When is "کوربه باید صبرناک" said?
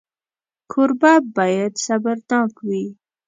0.71-2.53